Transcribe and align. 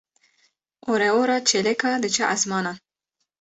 Oreora 0.91 1.37
çêlekê 1.47 1.91
diçe 2.03 2.25
esmanan. 2.33 2.77